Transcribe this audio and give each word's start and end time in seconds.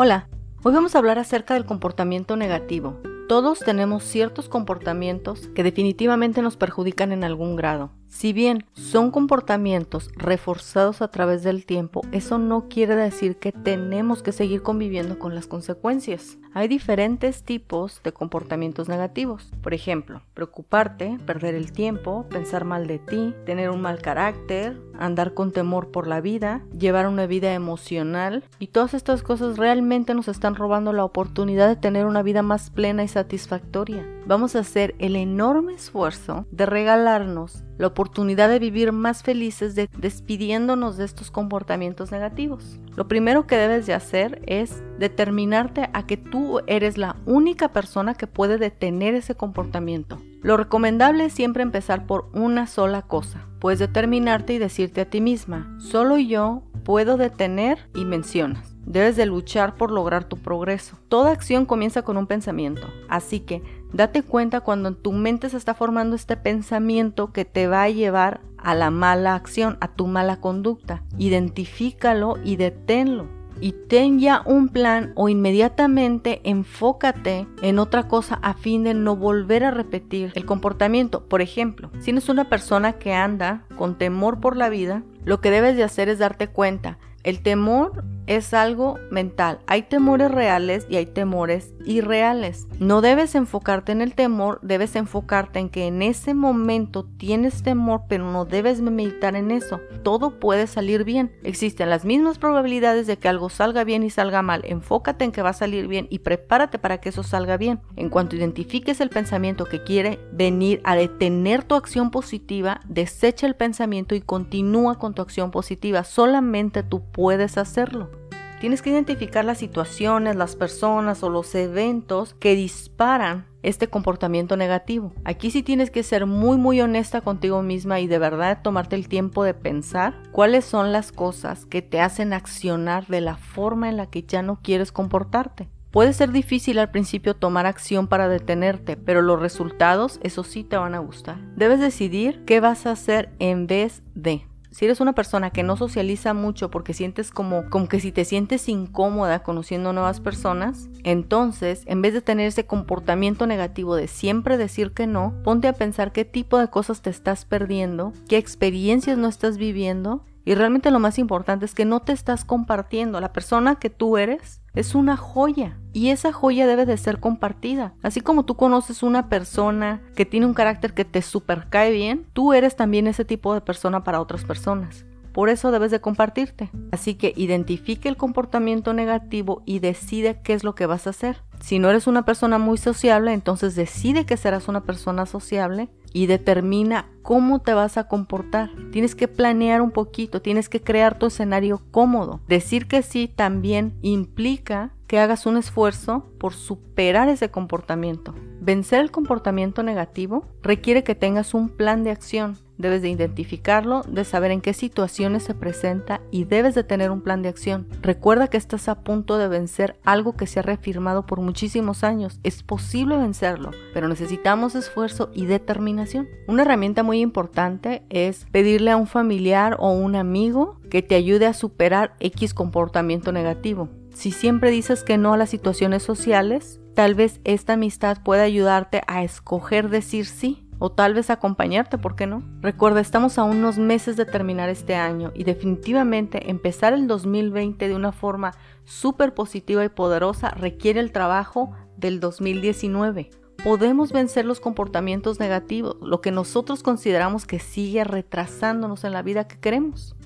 Hola, 0.00 0.28
hoy 0.62 0.72
vamos 0.72 0.94
a 0.94 0.98
hablar 0.98 1.18
acerca 1.18 1.54
del 1.54 1.64
comportamiento 1.64 2.36
negativo. 2.36 3.00
Todos 3.28 3.58
tenemos 3.58 4.04
ciertos 4.04 4.48
comportamientos 4.48 5.48
que 5.56 5.64
definitivamente 5.64 6.40
nos 6.40 6.56
perjudican 6.56 7.10
en 7.10 7.24
algún 7.24 7.56
grado. 7.56 7.90
Si 8.08 8.32
bien 8.32 8.64
son 8.72 9.10
comportamientos 9.10 10.10
reforzados 10.16 11.02
a 11.02 11.08
través 11.08 11.42
del 11.42 11.66
tiempo, 11.66 12.00
eso 12.10 12.38
no 12.38 12.68
quiere 12.68 12.96
decir 12.96 13.36
que 13.36 13.52
tenemos 13.52 14.22
que 14.22 14.32
seguir 14.32 14.62
conviviendo 14.62 15.18
con 15.18 15.34
las 15.34 15.46
consecuencias. 15.46 16.38
Hay 16.54 16.68
diferentes 16.68 17.42
tipos 17.42 18.00
de 18.02 18.12
comportamientos 18.12 18.88
negativos. 18.88 19.52
Por 19.62 19.74
ejemplo, 19.74 20.22
preocuparte, 20.34 21.18
perder 21.26 21.54
el 21.54 21.70
tiempo, 21.70 22.26
pensar 22.30 22.64
mal 22.64 22.86
de 22.86 22.98
ti, 22.98 23.34
tener 23.44 23.70
un 23.70 23.82
mal 23.82 24.00
carácter, 24.00 24.80
andar 24.98 25.34
con 25.34 25.52
temor 25.52 25.90
por 25.90 26.06
la 26.06 26.20
vida, 26.20 26.62
llevar 26.76 27.06
una 27.06 27.26
vida 27.26 27.52
emocional 27.52 28.42
y 28.58 28.68
todas 28.68 28.94
estas 28.94 29.22
cosas 29.22 29.58
realmente 29.58 30.14
nos 30.14 30.28
están 30.28 30.54
robando 30.54 30.92
la 30.92 31.04
oportunidad 31.04 31.68
de 31.68 31.76
tener 31.76 32.06
una 32.06 32.22
vida 32.22 32.42
más 32.42 32.70
plena 32.70 33.04
y 33.04 33.08
satisfactoria. 33.08 34.06
Vamos 34.28 34.54
a 34.56 34.58
hacer 34.58 34.94
el 34.98 35.16
enorme 35.16 35.72
esfuerzo 35.72 36.44
de 36.50 36.66
regalarnos 36.66 37.64
la 37.78 37.86
oportunidad 37.86 38.50
de 38.50 38.58
vivir 38.58 38.92
más 38.92 39.22
felices 39.22 39.74
despidiéndonos 39.74 40.98
de 40.98 41.06
estos 41.06 41.30
comportamientos 41.30 42.12
negativos. 42.12 42.78
Lo 42.94 43.08
primero 43.08 43.46
que 43.46 43.56
debes 43.56 43.86
de 43.86 43.94
hacer 43.94 44.42
es 44.46 44.82
determinarte 44.98 45.88
a 45.94 46.04
que 46.04 46.18
tú 46.18 46.60
eres 46.66 46.98
la 46.98 47.16
única 47.24 47.72
persona 47.72 48.12
que 48.12 48.26
puede 48.26 48.58
detener 48.58 49.14
ese 49.14 49.34
comportamiento. 49.34 50.20
Lo 50.42 50.58
recomendable 50.58 51.24
es 51.24 51.32
siempre 51.32 51.62
empezar 51.62 52.06
por 52.06 52.28
una 52.34 52.66
sola 52.66 53.00
cosa. 53.00 53.46
Puedes 53.60 53.78
determinarte 53.78 54.52
y 54.52 54.58
decirte 54.58 55.00
a 55.00 55.08
ti 55.08 55.22
misma, 55.22 55.74
solo 55.78 56.18
yo 56.18 56.64
puedo 56.84 57.16
detener 57.16 57.78
y 57.94 58.04
mencionas. 58.04 58.74
Debes 58.86 59.16
de 59.16 59.26
luchar 59.26 59.74
por 59.74 59.90
lograr 59.90 60.24
tu 60.24 60.38
progreso. 60.38 60.96
Toda 61.08 61.32
acción 61.32 61.66
comienza 61.66 62.02
con 62.02 62.16
un 62.16 62.26
pensamiento, 62.26 62.88
así 63.10 63.40
que 63.40 63.62
date 63.92 64.22
cuenta 64.22 64.60
cuando 64.60 64.88
en 64.88 64.94
tu 64.96 65.12
mente 65.12 65.48
se 65.50 65.56
está 65.56 65.74
formando 65.74 66.16
este 66.16 66.36
pensamiento 66.36 67.32
que 67.32 67.44
te 67.44 67.66
va 67.66 67.82
a 67.82 67.90
llevar 67.90 68.40
a 68.58 68.74
la 68.74 68.90
mala 68.90 69.34
acción, 69.34 69.78
a 69.80 69.88
tu 69.88 70.06
mala 70.06 70.40
conducta. 70.40 71.02
Identifícalo 71.16 72.36
y 72.44 72.56
deténlo. 72.56 73.28
Y 73.60 73.72
ten 73.72 74.20
ya 74.20 74.42
un 74.44 74.68
plan 74.68 75.12
o 75.16 75.28
inmediatamente 75.28 76.40
enfócate 76.44 77.48
en 77.60 77.80
otra 77.80 78.06
cosa 78.06 78.38
a 78.42 78.54
fin 78.54 78.84
de 78.84 78.94
no 78.94 79.16
volver 79.16 79.64
a 79.64 79.72
repetir 79.72 80.32
el 80.36 80.44
comportamiento. 80.44 81.24
Por 81.24 81.42
ejemplo, 81.42 81.90
si 81.98 82.12
eres 82.12 82.28
una 82.28 82.48
persona 82.48 82.94
que 82.94 83.14
anda 83.14 83.64
con 83.76 83.98
temor 83.98 84.38
por 84.38 84.56
la 84.56 84.68
vida, 84.68 85.02
lo 85.24 85.40
que 85.40 85.50
debes 85.50 85.76
de 85.76 85.82
hacer 85.82 86.08
es 86.08 86.20
darte 86.20 86.48
cuenta. 86.48 86.98
El 87.24 87.42
temor 87.42 88.04
es 88.28 88.52
algo 88.52 88.98
mental. 89.10 89.58
Hay 89.66 89.82
temores 89.82 90.30
reales 90.30 90.86
y 90.88 90.96
hay 90.96 91.06
temores 91.06 91.72
irreales. 91.86 92.68
No 92.78 93.00
debes 93.00 93.34
enfocarte 93.34 93.90
en 93.90 94.02
el 94.02 94.14
temor, 94.14 94.60
debes 94.62 94.94
enfocarte 94.96 95.58
en 95.58 95.70
que 95.70 95.86
en 95.86 96.02
ese 96.02 96.34
momento 96.34 97.04
tienes 97.04 97.62
temor, 97.62 98.02
pero 98.06 98.30
no 98.30 98.44
debes 98.44 98.82
meditar 98.82 99.34
en 99.34 99.50
eso. 99.50 99.80
Todo 100.02 100.38
puede 100.38 100.66
salir 100.66 101.04
bien. 101.04 101.32
Existen 101.42 101.88
las 101.88 102.04
mismas 102.04 102.38
probabilidades 102.38 103.06
de 103.06 103.16
que 103.16 103.28
algo 103.28 103.48
salga 103.48 103.82
bien 103.82 104.02
y 104.02 104.10
salga 104.10 104.42
mal. 104.42 104.62
Enfócate 104.66 105.24
en 105.24 105.32
que 105.32 105.42
va 105.42 105.50
a 105.50 105.54
salir 105.54 105.88
bien 105.88 106.06
y 106.10 106.18
prepárate 106.18 106.78
para 106.78 106.98
que 107.00 107.08
eso 107.08 107.22
salga 107.22 107.56
bien. 107.56 107.80
En 107.96 108.10
cuanto 108.10 108.36
identifiques 108.36 109.00
el 109.00 109.08
pensamiento 109.08 109.64
que 109.64 109.82
quiere 109.82 110.20
venir 110.32 110.82
a 110.84 110.96
detener 110.96 111.64
tu 111.64 111.74
acción 111.74 112.10
positiva, 112.10 112.82
desecha 112.86 113.46
el 113.46 113.56
pensamiento 113.56 114.14
y 114.14 114.20
continúa 114.20 114.98
con 114.98 115.14
tu 115.14 115.22
acción 115.22 115.50
positiva. 115.50 116.04
Solamente 116.04 116.82
tú 116.82 117.02
puedes 117.10 117.56
hacerlo. 117.56 118.17
Tienes 118.60 118.82
que 118.82 118.90
identificar 118.90 119.44
las 119.44 119.58
situaciones, 119.58 120.34
las 120.34 120.56
personas 120.56 121.22
o 121.22 121.30
los 121.30 121.54
eventos 121.54 122.34
que 122.34 122.56
disparan 122.56 123.46
este 123.62 123.86
comportamiento 123.86 124.56
negativo. 124.56 125.12
Aquí 125.24 125.52
sí 125.52 125.62
tienes 125.62 125.90
que 125.90 126.02
ser 126.02 126.26
muy 126.26 126.56
muy 126.56 126.80
honesta 126.80 127.20
contigo 127.20 127.62
misma 127.62 128.00
y 128.00 128.08
de 128.08 128.18
verdad 128.18 128.60
tomarte 128.62 128.96
el 128.96 129.08
tiempo 129.08 129.44
de 129.44 129.54
pensar 129.54 130.14
cuáles 130.32 130.64
son 130.64 130.90
las 130.90 131.12
cosas 131.12 131.66
que 131.66 131.82
te 131.82 132.00
hacen 132.00 132.32
accionar 132.32 133.06
de 133.06 133.20
la 133.20 133.36
forma 133.36 133.88
en 133.88 133.96
la 133.96 134.06
que 134.06 134.24
ya 134.24 134.42
no 134.42 134.58
quieres 134.60 134.90
comportarte. 134.90 135.68
Puede 135.92 136.12
ser 136.12 136.32
difícil 136.32 136.78
al 136.78 136.90
principio 136.90 137.34
tomar 137.34 137.64
acción 137.64 138.08
para 138.08 138.28
detenerte, 138.28 138.96
pero 138.96 139.22
los 139.22 139.40
resultados, 139.40 140.20
eso 140.22 140.44
sí, 140.44 140.62
te 140.62 140.76
van 140.76 140.94
a 140.94 140.98
gustar. 140.98 141.38
Debes 141.56 141.80
decidir 141.80 142.44
qué 142.44 142.60
vas 142.60 142.86
a 142.86 142.90
hacer 142.90 143.30
en 143.38 143.66
vez 143.66 144.02
de. 144.14 144.47
Si 144.70 144.84
eres 144.84 145.00
una 145.00 145.14
persona 145.14 145.50
que 145.50 145.62
no 145.62 145.76
socializa 145.76 146.34
mucho 146.34 146.70
porque 146.70 146.94
sientes 146.94 147.30
como, 147.30 147.68
como 147.70 147.88
que 147.88 148.00
si 148.00 148.12
te 148.12 148.24
sientes 148.24 148.68
incómoda 148.68 149.42
conociendo 149.42 149.92
nuevas 149.92 150.20
personas, 150.20 150.88
entonces 151.04 151.82
en 151.86 152.02
vez 152.02 152.14
de 152.14 152.20
tener 152.20 152.46
ese 152.46 152.66
comportamiento 152.66 153.46
negativo 153.46 153.96
de 153.96 154.08
siempre 154.08 154.58
decir 154.58 154.92
que 154.92 155.06
no, 155.06 155.34
ponte 155.42 155.68
a 155.68 155.72
pensar 155.72 156.12
qué 156.12 156.24
tipo 156.24 156.58
de 156.58 156.68
cosas 156.68 157.02
te 157.02 157.10
estás 157.10 157.44
perdiendo, 157.44 158.12
qué 158.28 158.36
experiencias 158.36 159.18
no 159.18 159.28
estás 159.28 159.56
viviendo 159.56 160.24
y 160.48 160.54
realmente 160.54 160.90
lo 160.90 160.98
más 160.98 161.18
importante 161.18 161.66
es 161.66 161.74
que 161.74 161.84
no 161.84 162.00
te 162.00 162.14
estás 162.14 162.46
compartiendo. 162.46 163.20
La 163.20 163.34
persona 163.34 163.74
que 163.74 163.90
tú 163.90 164.16
eres 164.16 164.62
es 164.78 164.94
una 164.94 165.16
joya 165.16 165.78
y 165.92 166.10
esa 166.10 166.32
joya 166.32 166.66
debe 166.66 166.86
de 166.86 166.96
ser 166.96 167.18
compartida. 167.18 167.94
Así 168.02 168.20
como 168.20 168.44
tú 168.44 168.56
conoces 168.56 169.02
una 169.02 169.28
persona 169.28 170.00
que 170.14 170.24
tiene 170.24 170.46
un 170.46 170.54
carácter 170.54 170.94
que 170.94 171.04
te 171.04 171.22
super 171.22 171.68
cae 171.68 171.90
bien, 171.90 172.26
tú 172.32 172.52
eres 172.52 172.76
también 172.76 173.06
ese 173.06 173.24
tipo 173.24 173.54
de 173.54 173.60
persona 173.60 174.04
para 174.04 174.20
otras 174.20 174.44
personas. 174.44 175.04
Por 175.32 175.48
eso 175.48 175.70
debes 175.70 175.90
de 175.90 176.00
compartirte. 176.00 176.70
Así 176.90 177.14
que 177.14 177.32
identifique 177.36 178.08
el 178.08 178.16
comportamiento 178.16 178.92
negativo 178.92 179.62
y 179.66 179.78
decide 179.78 180.40
qué 180.42 180.54
es 180.54 180.64
lo 180.64 180.74
que 180.74 180.86
vas 180.86 181.06
a 181.06 181.10
hacer. 181.10 181.42
Si 181.60 181.78
no 181.78 181.90
eres 181.90 182.06
una 182.06 182.24
persona 182.24 182.58
muy 182.58 182.78
sociable, 182.78 183.32
entonces 183.32 183.74
decide 183.74 184.26
que 184.26 184.36
serás 184.36 184.68
una 184.68 184.82
persona 184.82 185.26
sociable 185.26 185.90
y 186.12 186.26
determina 186.26 187.08
cómo 187.22 187.60
te 187.60 187.74
vas 187.74 187.98
a 187.98 188.08
comportar. 188.08 188.70
Tienes 188.90 189.14
que 189.14 189.28
planear 189.28 189.82
un 189.82 189.90
poquito, 189.90 190.40
tienes 190.42 190.68
que 190.68 190.80
crear 190.80 191.18
tu 191.18 191.26
escenario 191.26 191.82
cómodo. 191.90 192.40
Decir 192.48 192.86
que 192.86 193.02
sí 193.02 193.28
también 193.28 193.98
implica 194.02 194.92
que 195.08 195.18
hagas 195.18 195.46
un 195.46 195.56
esfuerzo 195.56 196.26
por 196.38 196.54
superar 196.54 197.28
ese 197.28 197.50
comportamiento. 197.50 198.34
Vencer 198.60 199.00
el 199.00 199.10
comportamiento 199.10 199.82
negativo 199.82 200.44
requiere 200.62 201.02
que 201.02 201.14
tengas 201.14 201.54
un 201.54 201.70
plan 201.70 202.04
de 202.04 202.10
acción. 202.10 202.58
Debes 202.76 203.02
de 203.02 203.08
identificarlo, 203.08 204.02
de 204.02 204.24
saber 204.24 204.50
en 204.50 204.60
qué 204.60 204.72
situaciones 204.72 205.42
se 205.42 205.54
presenta 205.54 206.20
y 206.30 206.44
debes 206.44 206.74
de 206.74 206.84
tener 206.84 207.10
un 207.10 207.22
plan 207.22 207.42
de 207.42 207.48
acción. 207.48 207.88
Recuerda 208.02 208.48
que 208.48 208.56
estás 208.56 208.88
a 208.88 209.02
punto 209.02 209.38
de 209.38 209.48
vencer 209.48 209.98
algo 210.04 210.36
que 210.36 210.46
se 210.46 210.60
ha 210.60 210.62
reafirmado 210.62 211.24
por 211.24 211.40
muchísimos 211.40 212.04
años. 212.04 212.38
Es 212.44 212.62
posible 212.62 213.16
vencerlo, 213.16 213.70
pero 213.94 214.06
necesitamos 214.06 214.74
esfuerzo 214.74 215.30
y 215.32 215.46
determinación. 215.46 216.28
Una 216.46 216.62
herramienta 216.62 217.02
muy 217.02 217.20
importante 217.20 218.02
es 218.10 218.46
pedirle 218.52 218.90
a 218.90 218.96
un 218.96 219.06
familiar 219.06 219.76
o 219.80 219.90
un 219.90 220.14
amigo 220.14 220.78
que 220.90 221.02
te 221.02 221.14
ayude 221.14 221.46
a 221.46 221.54
superar 221.54 222.14
X 222.20 222.54
comportamiento 222.54 223.32
negativo. 223.32 223.88
Si 224.18 224.32
siempre 224.32 224.72
dices 224.72 225.04
que 225.04 225.16
no 225.16 225.34
a 225.34 225.36
las 225.36 225.48
situaciones 225.48 226.02
sociales, 226.02 226.80
tal 226.96 227.14
vez 227.14 227.40
esta 227.44 227.74
amistad 227.74 228.20
pueda 228.24 228.42
ayudarte 228.42 229.00
a 229.06 229.22
escoger 229.22 229.90
decir 229.90 230.26
sí 230.26 230.66
o 230.80 230.90
tal 230.90 231.14
vez 231.14 231.30
acompañarte, 231.30 231.98
¿por 231.98 232.16
qué 232.16 232.26
no? 232.26 232.42
Recuerda, 232.60 233.00
estamos 233.00 233.38
a 233.38 233.44
unos 233.44 233.78
meses 233.78 234.16
de 234.16 234.24
terminar 234.24 234.70
este 234.70 234.96
año 234.96 235.30
y 235.36 235.44
definitivamente 235.44 236.50
empezar 236.50 236.94
el 236.94 237.06
2020 237.06 237.86
de 237.86 237.94
una 237.94 238.10
forma 238.10 238.54
súper 238.82 239.34
positiva 239.34 239.84
y 239.84 239.88
poderosa 239.88 240.50
requiere 240.50 240.98
el 240.98 241.12
trabajo 241.12 241.70
del 241.96 242.18
2019. 242.18 243.30
Podemos 243.62 244.10
vencer 244.10 244.44
los 244.46 244.58
comportamientos 244.58 245.38
negativos, 245.38 245.96
lo 246.02 246.20
que 246.20 246.32
nosotros 246.32 246.82
consideramos 246.82 247.46
que 247.46 247.60
sigue 247.60 248.02
retrasándonos 248.02 249.04
en 249.04 249.12
la 249.12 249.22
vida 249.22 249.46
que 249.46 249.60
queremos. 249.60 250.16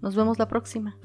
Nos 0.00 0.16
vemos 0.16 0.38
la 0.38 0.48
próxima. 0.48 0.96